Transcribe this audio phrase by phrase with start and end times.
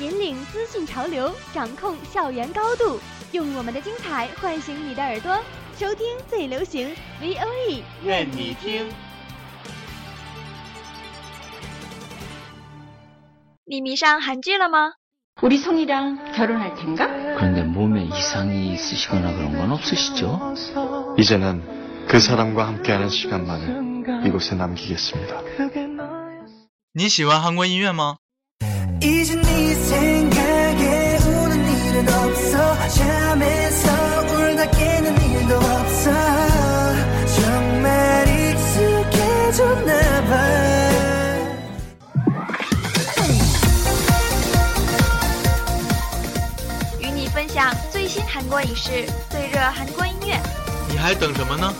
[0.00, 3.00] 引领资讯潮流，掌控校园高度，
[3.32, 5.36] 用我们的精彩唤醒你的耳朵，
[5.76, 6.88] 收听最流行
[7.20, 8.86] V O E，愿你听。
[13.64, 14.92] 你迷上韩剧了吗？
[15.42, 17.06] 우리 성이랑 결혼할 텐가?
[17.36, 20.54] 그런데 몸에 이상이 있으시거나 그런 건 없으시죠?
[21.18, 25.42] 이제는 그 사람과 함께하는 시간만을 이곳에 남기겠습니다.
[26.94, 28.16] 你喜欢韩国音乐吗？
[48.42, 50.40] 韩国影视、最热韩国音乐。
[50.90, 51.72] 你还等什么呢？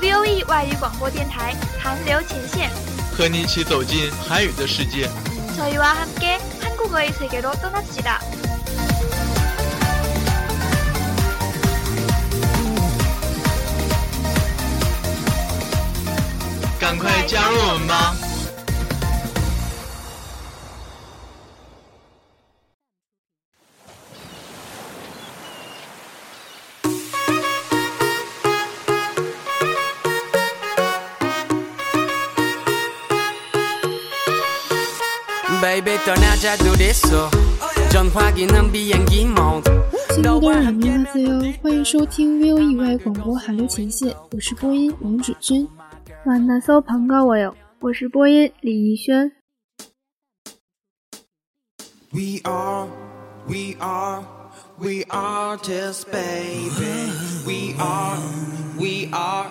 [0.00, 2.70] V O E 外语广播电台韩流前线，
[3.16, 5.08] 和你一起走进韩语的世界。
[5.56, 8.20] 저희와 함께 한국어의 세계로 떠납시다.
[16.80, 18.25] 赶快加入我们吧！
[36.36, 37.00] 亲爱的人民哈
[40.10, 40.40] 塞哟，
[41.62, 45.66] 欢迎收听 VO 以外广播韩流前线，我是播音王芷君。
[46.26, 49.32] 만나서반가워요，我是播音李怡轩。
[52.12, 52.88] We are,
[53.48, 54.22] we are,
[54.78, 57.10] we artists, baby.
[57.46, 58.18] We are,
[58.78, 59.46] we are,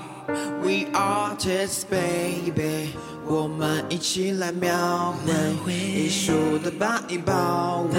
[0.62, 2.90] We artists, baby.
[3.28, 5.12] 我们一起来描
[5.64, 6.32] 绘艺术
[6.62, 7.98] 的把你包围，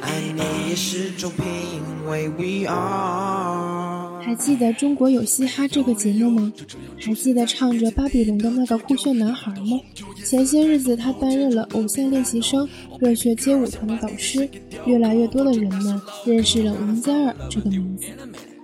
[0.00, 2.28] 爱你也是种品味。
[2.28, 4.20] We are。
[4.22, 6.52] 还记得中国有嘻哈这个节目吗？
[7.00, 9.80] 还记得唱着《巴比龙》的那个酷炫男孩吗？
[10.24, 12.68] 前些日子他担任了偶像练习生
[13.00, 14.48] 热血街舞团的导师，
[14.84, 18.06] 越来越多的人们认识了王嘉尔这个名字。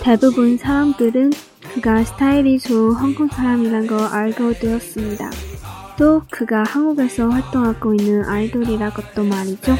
[0.00, 1.32] 대부분 사람들은
[1.74, 5.30] 그가 스타일이 좋은한국사람이란 걸알고되었습니다.
[5.98, 9.76] 또 그가 한국에서 활동하고 있는 아이돌이라 것도 말이죠.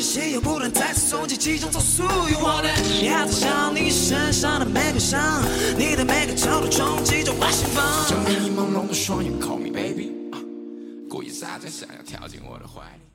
[0.00, 2.04] 这些又不断再次冲击其中走速。
[2.04, 3.02] You want it？
[3.02, 5.42] 你还在想你身上的每个伤，
[5.76, 8.08] 你的每个角度冲击着我心房。
[8.08, 10.40] 睁开你朦胧的双眼，Call me baby，啊
[11.10, 13.09] 故意撒娇，想要跳进我的怀里。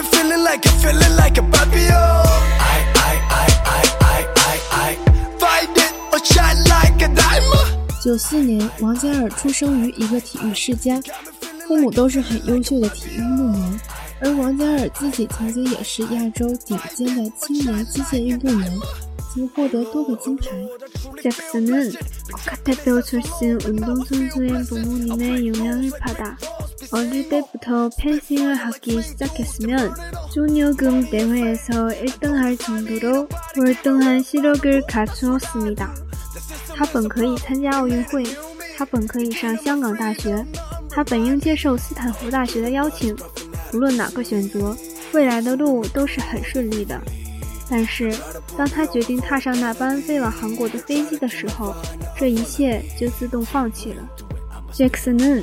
[0.00, 1.88] me feeling like I'm feeling like a Barbie.
[1.88, 4.96] I, I, I, I, I, I, I.
[5.38, 7.76] Find it or shine like a diamond.
[8.02, 11.00] 九四年，王嘉尔出生于一个体育世家，
[11.66, 13.80] 父母都是很优秀的体育运动员，
[14.20, 18.72] 而王嘉尔自己曾经也是亚洲顶尖的青年击剑运动员，
[19.34, 20.46] 曾获得多个金牌。
[21.22, 21.92] 잭슨은
[22.30, 26.36] 국가대표 출신 운동선수인 부모님의 영향을 받아
[26.92, 29.92] 어릴 때부터 펜싱을 하기 시작했으면
[30.32, 33.28] 쇼녀금 대회에서 1등할 정도로
[33.58, 35.94] 월등한 시력을 갖추었습니다.
[36.76, 38.24] 他本可以参加奥运会，
[38.76, 40.44] 他本可以上香港大学，
[40.90, 43.16] 他本应接受斯坦福大学的邀请。
[43.72, 44.76] 无论哪个选择，
[45.12, 47.00] 未来的路都是很顺利的。
[47.68, 48.14] 但是，
[48.56, 51.74] 当他决定踏上那班飞往韩国的飞机的时候，
[52.16, 54.08] 这一切就自动放弃了。
[54.72, 55.42] 잭슨은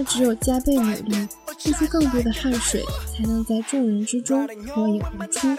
[0.00, 2.82] 他只有加倍努力，付出更多的汗水，
[3.12, 5.54] 才能在众人之中脱颖而出。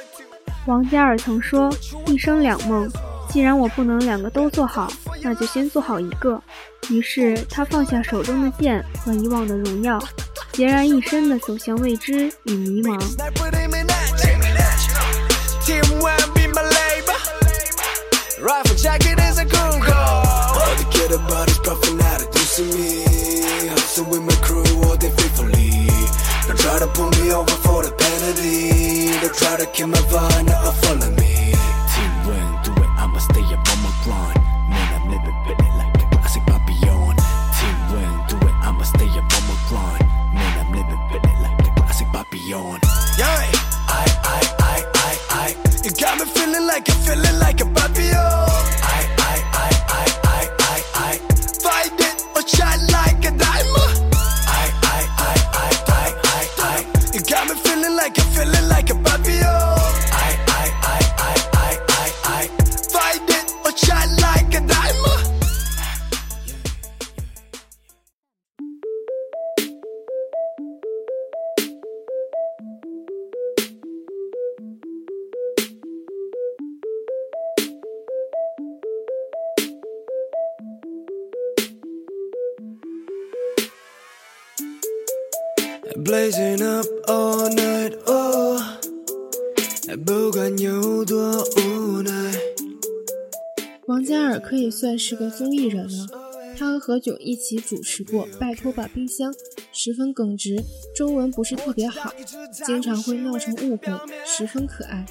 [0.66, 1.72] 王嘉尔曾说
[2.10, 2.90] ：“一生两梦，
[3.30, 4.92] 既然我不能两个都做好，
[5.22, 6.42] 那就先做好一个。”
[6.90, 10.00] 于是他放下手中的剑和以往的荣耀，
[10.54, 13.00] 孑然一身的走向未知与迷茫。
[18.42, 20.26] Rifle jacket is a cool call.
[20.58, 22.64] All the kid about is puffing out of see
[23.06, 23.11] me.
[24.12, 25.88] Hustle with my crew all day faithfully.
[26.48, 29.20] Don't try to pull me over for the penalty.
[29.22, 31.54] Don't try to kill my vibe, not follow me.
[31.92, 34.40] Team win, do it, I'ma stay up on my grind.
[34.70, 37.16] Man, I'm living feeling like a classic Papillon.
[37.58, 40.06] Team win, do it, I'ma stay up on my grind.
[40.34, 42.80] Man, I'm living feeling like a classic Papillon.
[43.18, 45.56] Yeah, I, I, I, I, I.
[45.84, 47.41] You got me feeling like a feeling like
[93.87, 96.07] 王嘉尔可以算是个综艺人了。
[96.59, 99.33] 他和何炅一起主持过《拜托吧冰箱》，
[99.73, 100.63] 十分耿直，
[100.95, 102.13] 中文不是特别好，
[102.67, 103.93] 经常会闹成误会，
[104.25, 105.07] 十分可爱。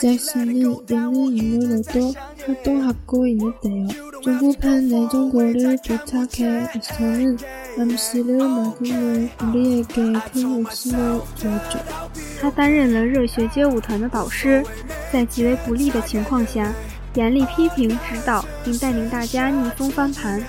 [0.00, 2.12] 잭슨은 예능 인물로도
[2.46, 3.88] 활동하고 있는데요.
[4.22, 7.38] 중국판 내정고를 부탁해서는
[7.75, 10.97] M C L 马丁尼·列给汤姆斯的
[11.35, 11.79] 作者，
[12.39, 14.63] 他担任了热血街舞团的导师，
[15.11, 16.71] 在极为不利的情况下，
[17.15, 20.39] 严厉批评、指导，并带领大家逆风翻盘，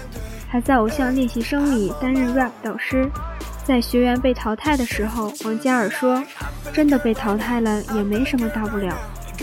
[0.48, 3.10] 还在偶像练习生里担任 rap 导师。
[3.64, 6.22] 在学员被淘汰的时候，王嘉尔说
[6.74, 8.94] ：“真的被淘汰了也没什么大不了，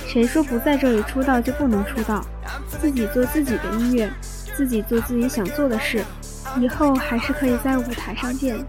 [0.08, 2.24] 谁说不在这里出道就不能出道？
[2.80, 4.12] 自己做自己的音乐，
[4.56, 6.06] 自己做自己想做的事。”
[6.61, 8.65] 以后还是可以在舞台上见。”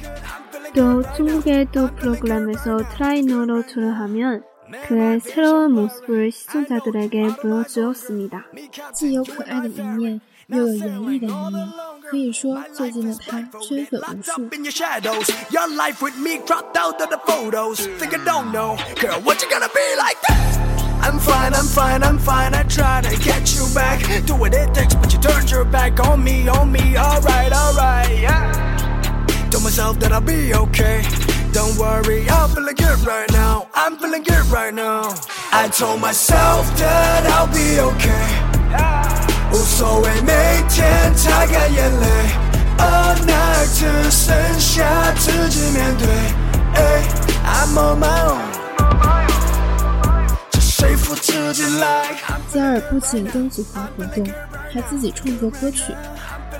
[0.75, 4.43] 또 중국의 두 프로그램에서 트라이너로 출연하면
[4.87, 8.45] 그의 새로운 모습을 시청자들에게 보여주었습니다.
[8.93, 11.67] 既有可爱的一面，又有严厉的一面。
[12.11, 14.49] 可以说，最近的他圈粉无数。
[21.01, 22.53] I'm fine, I'm fine, I'm fine.
[22.53, 23.99] I try to get you back.
[24.25, 26.97] Do what it takes, but you turned your back on me, on me.
[26.97, 28.51] Alright, alright, yeah.
[29.49, 31.03] Told myself that I'll be okay.
[31.53, 33.67] Don't worry, I'm feeling good right now.
[33.73, 35.13] I'm feeling good right now.
[35.51, 38.47] I told myself that I'll be okay.
[39.51, 40.33] 无所谓每
[40.69, 42.00] 天擦干眼泪，
[51.72, 52.14] 自己来。
[52.48, 54.26] 嘉尔不仅跟组合活动，
[54.70, 55.94] 还自己创作歌曲。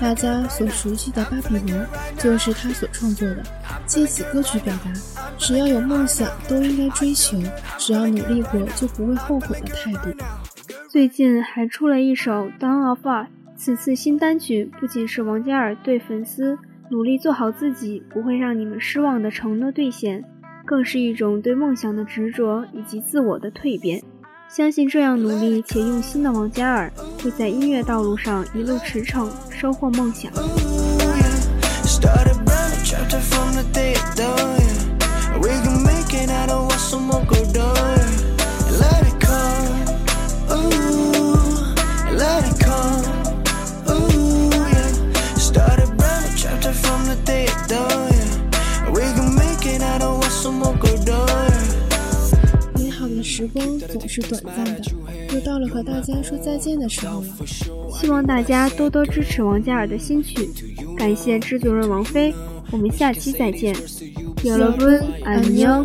[0.01, 3.43] 大家所熟悉的《巴比伦》就是他所创作的。
[3.85, 4.91] 借此歌曲表达，
[5.37, 7.37] 只要有梦想都应该追求，
[7.77, 10.09] 只要努力过就不会后悔的态度。
[10.89, 13.05] 最近还出了一首《Dawn of Us》，
[13.55, 16.57] 此次新单曲不仅是王嘉尔对粉丝
[16.89, 20.23] 努力做好自己，不会让你们失望的承诺兑现，
[20.65, 24.01] 更是一种对梦想的执着以及自我的蜕变。
[24.55, 26.93] 相信这样努力且用心的王嘉尔，
[27.23, 30.31] 会在音乐道路上一路驰骋，收获梦想。
[53.42, 54.80] 时光总是短暂的，
[55.34, 57.26] 又到了和大家说再见的时候了。
[57.92, 60.48] 希望大家多多支持王嘉尔的新曲，
[60.96, 62.34] 感谢制作人王菲，
[62.70, 63.74] 我们下期再见。
[64.44, 65.84] 여러분안 녕。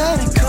[0.00, 0.39] let it go.